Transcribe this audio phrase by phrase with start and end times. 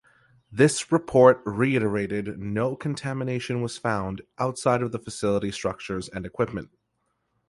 [0.51, 6.71] This report reiterated no contamination was found outside of the facility structures and equipment.